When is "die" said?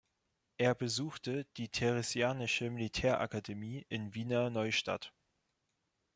1.57-1.69